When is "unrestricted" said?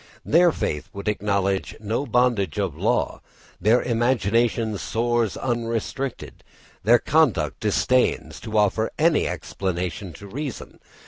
5.37-6.43